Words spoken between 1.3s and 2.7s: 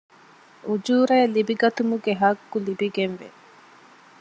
ލިބިގަތުމުގެ ޙައްޤު